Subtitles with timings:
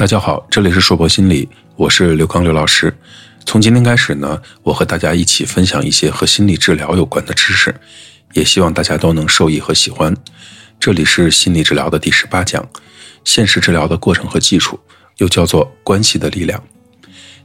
[0.00, 2.90] 大家好，这里是硕博心理，我是刘刚刘老师。
[3.44, 7.78] 从今天开始呢，我和大家一起分享一些和心理治疗有关的知识，
[8.32, 10.16] 也希望大家都能受益和喜欢。
[10.80, 12.66] 这里是心理治疗的第十八讲，
[13.26, 14.80] 现实治疗的过程和技术，
[15.18, 16.64] 又叫做关系的力量。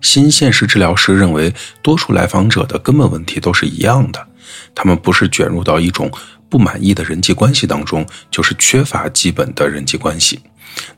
[0.00, 4.26] 新现实治疗师认为，多数来访者的根本问题都是一样的，
[4.74, 6.10] 他们不是卷入到一种
[6.50, 10.40] 不满意的人际关系当中，就是缺乏基本的人际关系。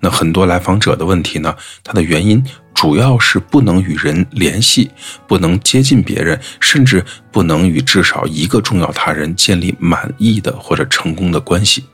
[0.00, 4.90] 那很多来访者的问题呢，它的原因主要是不能与人联系，
[5.26, 11.84] 不能接近别人，甚至不能与至少一个重要他人建立满意的或者成功的关系。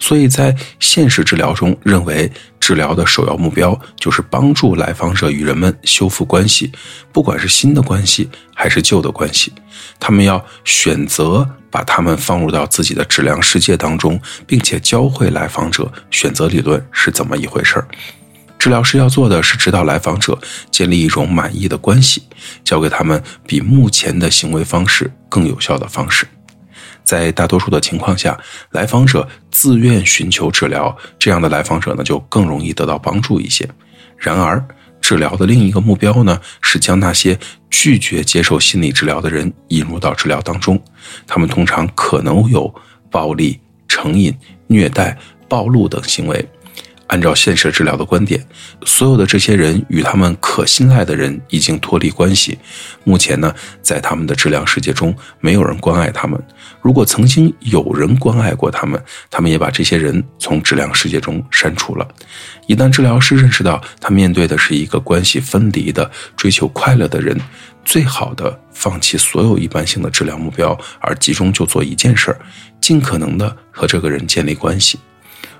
[0.00, 6.72] 所以在现实治疗中，认为治疗的首要目标就是帮助来访者与人们修复关系，
[7.12, 9.52] 不管是新的关系还是旧的关系，
[10.00, 11.46] 他们要选择。
[11.70, 17.86] 把他们放入到自己的质量世界当中，并且教会来访者选择理论是怎么一回事儿。
[18.58, 20.36] 治疗师要做的是指导来访者
[20.70, 22.24] 建立一种满意的关系，
[22.64, 26.26] 教给他们比目前的行为方式更有效的方式。
[27.04, 28.38] 在大多数的情况下，
[28.72, 33.66] 来访者自愿寻求治疗，这样的来访者呢就更容易得到帮助一些。
[34.16, 34.62] 然而，
[35.08, 37.38] 治疗的另一个目标呢，是将那些
[37.70, 40.78] 拒绝接受心理治疗的人引入到治疗当中。
[41.26, 42.70] 他们通常可能有
[43.10, 44.36] 暴力、成瘾、
[44.66, 45.16] 虐待、
[45.48, 46.46] 暴露等行为。
[47.08, 48.42] 按照现实治疗的观点，
[48.86, 52.58] 所有的这些人与他们可信赖的人已经脱离关系。
[53.04, 56.40] 目前呢，在他们的质量世界中，没有人关爱他们。
[56.80, 62.06] 如果曾经有人关爱过他们，他们也把这些人从质量世界中删除了。
[62.66, 67.38] 一旦治疗师认识到他面对的是一个关系分离的、追求快乐的人，
[67.84, 72.38] 最好的放弃所有一般性的治疗目标，而集中就做一件事儿，
[72.82, 74.98] 尽可能的和这个人建立关系。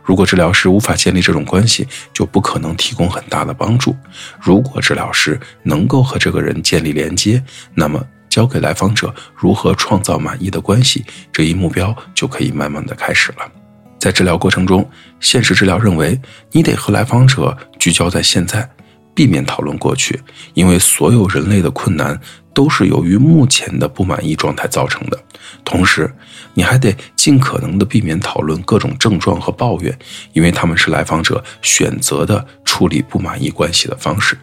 [0.08, 3.94] 如果治疗师无法建立这种关系，就不可能提供很大的帮助。
[4.40, 13.52] 如果治疗师能够和这个人建立连接，那么教给来访者如何创造满意的关系这一目标就可以慢慢的开始了。
[13.98, 14.88] 在治疗过程中，
[15.20, 16.18] 现实治疗认为
[16.52, 18.66] 你得和来访者聚焦在现在，
[19.14, 20.18] 避免讨论过去，
[20.54, 22.18] 因为所有人类的困难。
[22.58, 25.24] 都是由于目前的不满意状态造成的。
[25.64, 26.12] 同时，
[26.54, 29.96] 你还得尽可能的避免讨论各种症状和抱怨，
[30.32, 34.36] 因为他们是来访者选择的处理不满意关系的方式。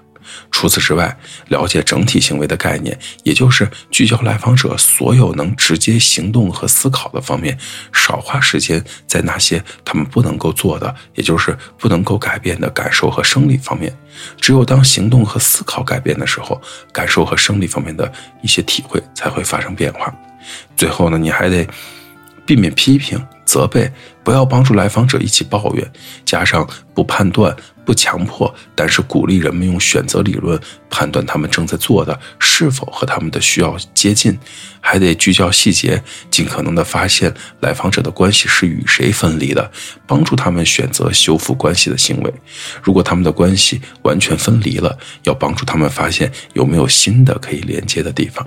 [0.51, 1.17] 除此之外，
[1.49, 7.57] 了解整体行为的概念，也就是聚焦来访者所有能直接行动和思考的方面，
[7.93, 13.95] 少花时间在那些他们不能够做的，也就是不能够改变的感受和生理方面。
[14.39, 16.61] 只有当行动和思考改变的时候，
[16.93, 20.13] 感受和生理方面的一些体会才会发生变化。
[20.75, 21.67] 最后呢，你还得
[22.45, 23.21] 避免批评。
[23.55, 23.89] 责备，
[24.21, 25.91] 不要帮助来访者一起抱怨，
[26.25, 27.55] 加上不判断、
[27.85, 34.37] 不强迫，但是鼓励人们用选择理论判断他们正在做的是否和他们的需要接近，
[34.81, 39.71] 还得聚焦细节，尽可能的发现来访者的关系是与谁分离的，
[40.05, 42.33] 帮助他们选择修复关系的行为。
[42.83, 48.45] 如果他们的关系完全分离了，要帮助他们发现有没有新的可以连接的地方。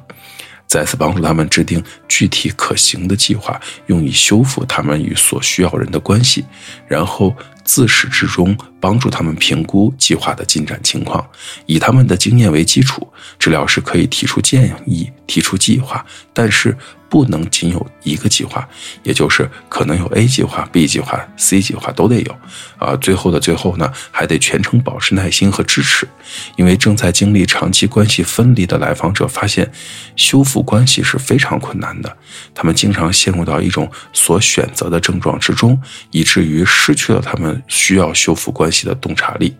[0.68, 6.44] 再次帮助他们制定具体可行的计划，用以修复他们与所需要人的关系，
[6.86, 7.34] 然后
[7.68, 11.22] 自始至终帮助他们评估计划的进展情况，
[11.66, 13.06] 以他们的经验为基础，
[13.38, 16.74] 治疗师可以提出建议、提出计划，但是。
[17.10, 18.68] 不能仅有一个计划，
[19.02, 22.38] 也就是可能有 A 计划、B 计划、C 计划都得有，
[22.76, 26.06] 啊，最后的最后呢，还得全程保持耐心和支持，
[26.56, 29.72] 因为正在经历长期关系分离的来访者发现，
[30.16, 32.14] 修复关系是非常困难的，
[32.54, 35.80] 他们经常陷入到一种所选择的症状之中，
[36.10, 39.56] 以至于失去了他们需要修复关系的洞察力，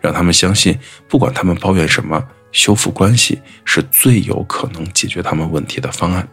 [0.00, 6.26] 让他们相信，不管他们抱怨什么，修复关系是最有可能解决他们问题的方案。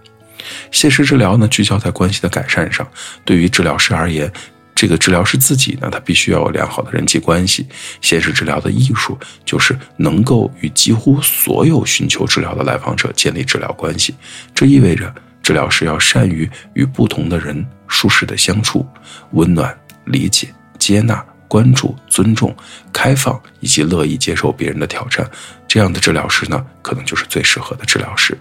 [0.72, 2.85] 现实治疗呢，聚焦在关系的改善上。
[3.23, 4.31] 对于治疗师而言，
[4.75, 7.66] 这个治疗师自己呢，他必须要有良好的人际关系。
[8.02, 14.16] 现实治疗的艺术就是能够与几乎所有寻求治疗的来访者建立治疗关系。
[14.53, 18.85] 这意味着治疗师要善于与不同的人舒适的相处，
[19.32, 20.53] 温暖、理解、
[20.84, 22.53] 接纳、关注、尊重、
[22.91, 25.26] 开放以及乐意接受别人的挑战。
[25.66, 28.38] 这样的治疗师呢，可能就是最适合的治疗师。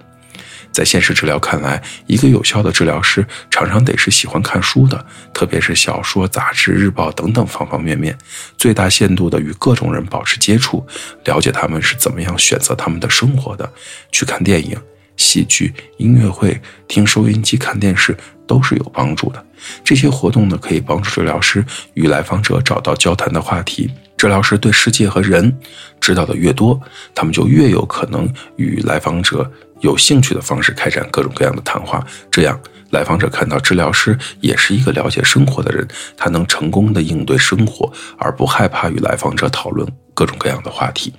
[0.73, 8.19] 在现实治疗看来，一个有效的治疗师常常得是喜欢看书的，特别是小说、杂志、日报等等方方面面，
[8.59, 10.85] 最大限度的与各种人保持接触，
[11.25, 13.71] 了解他们是怎么样选择他们的生活的。
[14.11, 14.77] 去看电影、
[15.17, 18.17] 戏剧、音乐会，听收音机、看电视
[18.47, 19.44] 都是有帮助的。
[19.85, 21.64] 这些活动呢，可以帮助治疗师
[21.94, 23.91] 与来访者找到交谈的话题。
[24.17, 25.56] 治疗师对世界和人
[26.00, 26.81] 知道的越多，
[27.14, 29.50] 他们就越有可能与来访者
[29.81, 32.05] 有兴趣的方式开展各种各样的谈话。
[32.31, 32.61] 这样，
[32.91, 35.87] 来访者看到治疗师也是一个了解生活的人，
[36.17, 41.12] 他能成功的应对生活，而不害怕与来访者讨论各种各样的话题。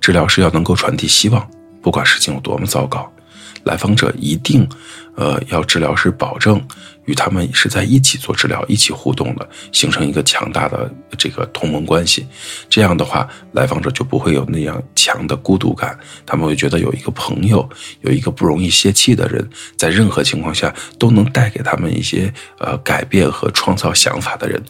[0.00, 3.10] 治疗师要能够传递希望，不管事情有多么糟糕，
[3.64, 4.68] 来访者一定，
[5.16, 6.60] 呃，要治疗师保证。
[7.08, 12.26] 与他们是在一起做治疗、一起互动的，形成一个强大的这个同盟关系。
[12.68, 17.66] 这样的话，来访者就不会有那样强的孤独感，他们会觉得有一个朋友，
[18.02, 24.62] 有一个不容易泄气的人，在任何情况下都能带给他们一些呃改变和创造想法的人。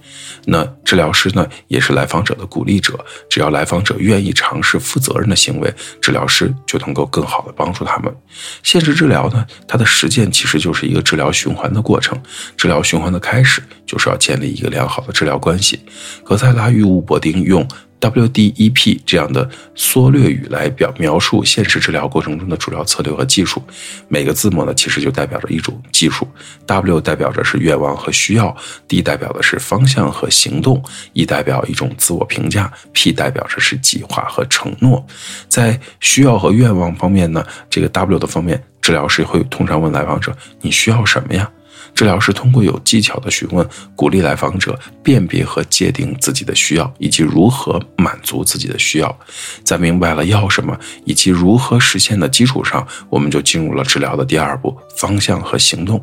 [0.45, 3.05] 那治疗师呢，也是来访者的鼓励者。
[3.29, 8.15] 只要来访者愿意尝试负责任的行为，治疗师就能够更好的帮助他们。
[8.63, 12.17] 谢现实治疗呢，它的实践其实就是一个治疗循环的过程。
[12.57, 15.81] 治疗循环的开始，就是要建立一个良好的治疗关系。
[16.23, 17.67] 格塞拉与伍伯丁用
[18.01, 23.61] WDEP 这样的缩略语来表描述现实治疗过程中的主要策略和技术。
[24.07, 26.29] 每个字母呢，其实就代表着一种技术。
[26.65, 30.81] W 代表着是愿望和需要，D 代表的是方向和行动
[31.15, 35.05] ，E 代表一种自我评价，P 代表着是计划和承诺。
[35.49, 41.51] 在需要和愿望方面呢，这个 W 的方面，治疗师会通常问来访者：“你需要什么呀？”
[41.95, 43.67] 治疗师通过有技巧的询问，
[43.97, 49.19] 鼓励来访者辨别和界定自己的需要，以及如何满足自己的需要。
[49.65, 56.01] 在明白了要什么以及如何实现的基础上，我们就进入了治疗的第二步：方向和行动。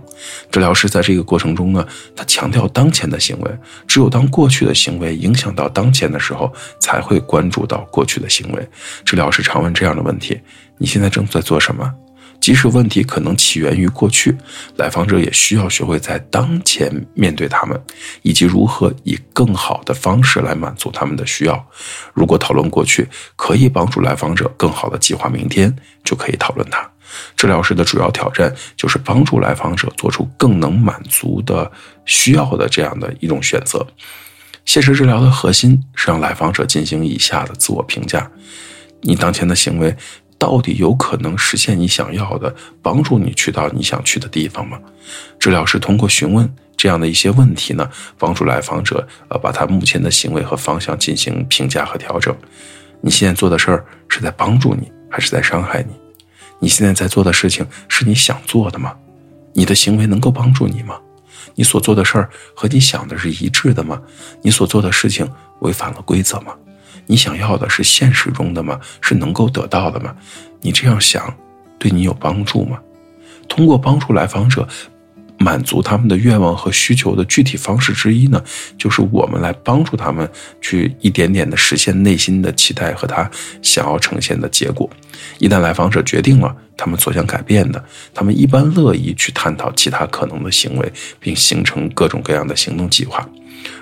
[0.51, 1.85] 治疗师在这个过程中呢，
[2.15, 3.51] 他强调当前的行为，
[3.87, 8.69] 只有当过去的行为影响到当前的时候，才会关注到过去的行为。
[9.05, 10.41] 治疗师常问这样的问题：
[10.77, 11.93] 你现在正在做什么？
[12.45, 14.37] 即使问题可能起源于过去，
[14.75, 17.83] 来访者也需要学会在当前面对他们，
[18.21, 21.67] 以及如何以更好的方式来满足他们的需要。
[22.13, 26.87] 如果讨论过去可以帮助来访者更好的计划明天，就可以讨论它。
[27.35, 31.71] 治疗师的主要挑战就是帮助来访者做出更能满足的
[32.05, 33.83] 需要的这样的一种选择。
[34.65, 38.29] 现实治疗的核心是让来访者进行以下的自我评价：
[39.01, 39.97] 你当前的行为。
[40.37, 44.79] 到底有可能实现你想要的，帮助你去到你想去的地方吗？
[45.39, 52.35] 治疗师通过询问这样的一些问题呢，帮助来访者呃把他目前的行为和方向进行评价和调整。
[53.01, 55.93] 你现在做的事儿是在帮助你，还是在伤害你？
[56.59, 58.93] 你现在在做的事情是你想做的吗？
[59.53, 60.99] 你的行为能够帮助你吗？
[61.53, 64.01] 你所做的事儿和你想的是一致的吗？
[64.41, 65.29] 你所做的事情
[65.59, 66.53] 违反了规则吗？
[67.07, 68.79] 你想要的是现实中的吗？
[69.01, 70.15] 是能够得到的吗？
[70.61, 71.33] 你这样想，
[71.77, 72.79] 对你有帮助吗？
[73.47, 74.67] 通过帮助来访者
[75.37, 78.41] 满足他们的愿望和需求的具体方式之一呢，
[78.77, 80.27] 就是我们来帮助他们
[80.61, 83.29] 去一点点的实现内心的期待和他
[83.61, 84.89] 想要呈现的结果。
[85.37, 93.27] 一旦来访者决定了他们所想改变的，他们一般乐意去探讨其他可能的行为，并形成各种各样的行动计划。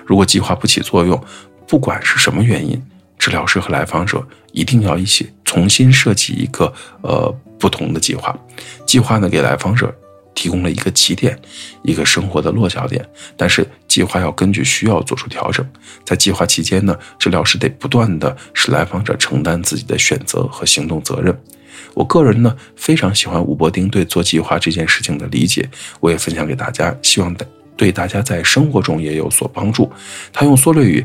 [0.04, 1.18] 如果计划不起作用，
[1.66, 2.82] 不管是什么原因。
[3.24, 4.22] 治疗师和来访者
[4.52, 8.38] 一定要一起重新设计一个呃不同的计划。
[8.86, 9.90] 计划呢，给来访者
[10.34, 11.34] 提供了一个起点，
[11.82, 13.02] 一个生活的落脚点。
[13.34, 15.66] 但是计划要根据需要做出调整。
[16.04, 21.34] 在计划期间呢，治疗师得不断的使来访者承担自己的选择和行动责任。
[21.94, 25.66] 我个人呢非常喜欢伍伯丁对做计划这件事情的理解，
[25.98, 27.34] 我也分享给大家，希望
[27.74, 29.90] 对大家在生活中也有所帮助。
[30.30, 31.02] 他用缩略语。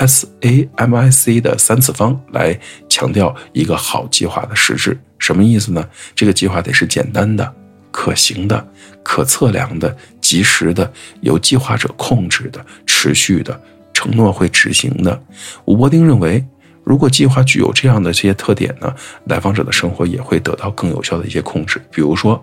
[0.00, 5.86] S A M I C 的三次方来强调一个好计划的实质，什么意思呢？
[6.14, 7.54] 这个计划得是简单的、
[7.90, 8.66] 可行的、
[9.02, 10.90] 可测量的、及时的、
[11.20, 13.60] 由计划者控制的、持续的、
[13.92, 15.22] 承诺会执行的。
[15.66, 16.44] 吴伯丁认为。
[16.84, 18.94] 如果计划具有这样的这些特点呢，
[19.26, 21.80] 来访者的生活也会得到更有效的一些控制。
[21.92, 22.42] 比如说，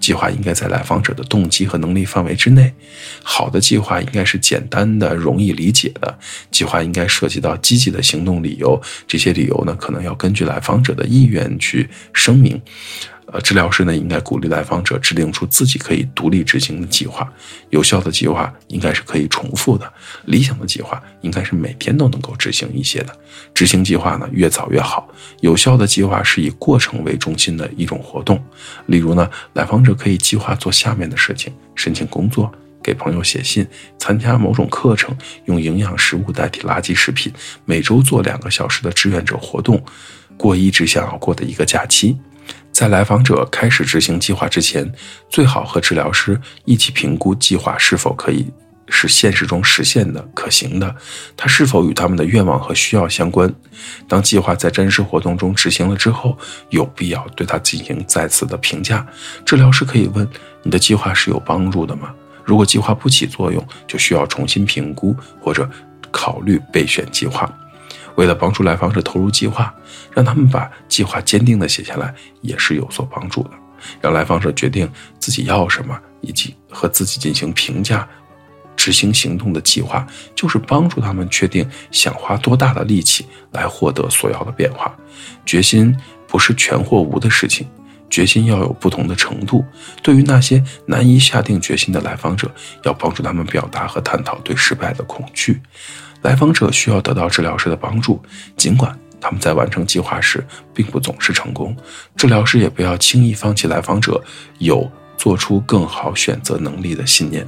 [0.00, 2.70] 计划应该在来访者的动机和能力范围之内；
[3.22, 6.12] 好的计划应该是简单的、容易理解的；
[6.50, 12.60] 计划应该涉及到积极的行动理由，这些理由呢，可能要根据来访者的意愿去声明。
[13.40, 17.30] 治疗师呢应该鼓励来访者制定出自己可以独立执行的计划。
[17.70, 19.92] 有效的计划应该是可以重复的，
[20.26, 23.16] 理想的计划应该是每天都能够执行一些的。
[23.54, 25.08] 执行计划呢越早越好。
[25.40, 28.42] 有效的计划是以过程为中心的一种活动。
[28.86, 32.52] 例如呢，来访者可以计划做下面的事情：申请工作，
[32.82, 33.66] 给朋友写信，
[33.98, 35.16] 参加某种课程，
[35.46, 37.32] 用营养食物代替垃圾食品，
[37.64, 39.82] 每周做两个小时的志愿者活动，
[40.36, 42.16] 过一直想要过的一个假期。
[42.76, 44.92] 在来访者开始执行计划之前，
[45.30, 48.52] 最好和治疗师一起评估计划是否可以
[48.90, 50.94] 是现实中实现的、可行的，
[51.34, 53.50] 它是否与他们的愿望和需要相关？
[54.06, 56.36] 当计划在真实活动中执行了之后，
[56.68, 59.06] 有必要对它进行再次的评价。
[59.46, 60.28] 治疗师可以问：
[60.62, 62.12] 你的计划是有帮助的吗？
[62.44, 65.66] 如果计划不起作用，就需要重新评估或者
[66.10, 67.50] 考虑备选计划。
[68.16, 69.74] 为了帮助来访者投入计划，
[70.12, 73.50] 让他们把计划坚定地写下来，也是有所帮助的。
[74.00, 78.06] 让来访者决定自己要什么，以及和自己进行评价。
[78.76, 84.94] 执行行动的计划，就是帮助他们确定想花多大的力气来获得所要的变化。
[85.46, 85.96] 决心
[86.28, 87.66] 不是全或无的事情，
[88.10, 89.64] 决心要有不同的程度。
[90.02, 92.50] 对于那些难以下定决心的来访者，
[92.84, 95.60] 要帮助他们表达和探讨对失败的恐惧。
[96.26, 98.20] 来访者需要得到治疗师的帮助，
[98.56, 101.74] 尽管他们在完成计划时并不总是成功。
[102.16, 104.20] 治疗师也不要轻易放弃来访者
[104.58, 107.46] 有做出更好选择能力的信念。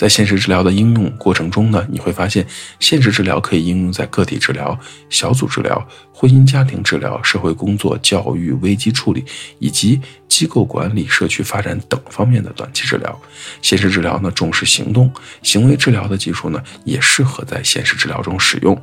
[0.00, 2.46] 在现实治疗的应用过程中呢，你会发现，
[2.78, 4.74] 现实治疗可以应用在个体治疗、
[5.10, 9.22] 小组治疗、婚姻家庭治疗、社会工作、教育、危机处理
[9.58, 13.20] 以及机构管理、社区发展等方面的短期治疗。
[13.60, 18.74] 现实治疗呢重视行动，行为治疗的技术呢也适合在现实治疗中使用。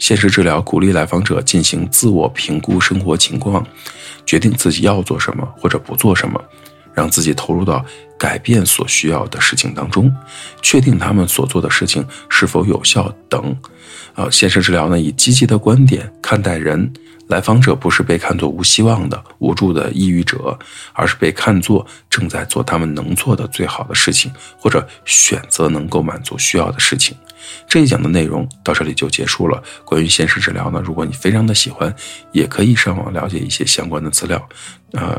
[0.00, 3.64] 现实治疗鼓励来访者进行自我评估生活情况，
[4.26, 6.42] 决定自己要做什么或者不做什么。
[6.94, 7.84] 让自己投入到
[8.18, 10.14] 改变所需要的事情当中，
[10.62, 13.56] 确定他们所做的事情是否有效等。
[14.14, 16.92] 呃，现实治疗呢，以积极的观点看待人。
[17.28, 20.58] 来访者不是被看作无希望的、无助的抑郁者，
[20.92, 27.16] 而是被看作正在做他们能做的最好的事情，或者选择能够满足需要的事情。
[27.66, 29.62] 这一讲的内容到这里就结束了。
[29.86, 31.92] 关于现实治疗呢，如果你非常的喜欢，
[32.30, 34.46] 也可以上网了解一些相关的资料。
[34.92, 35.18] 呃，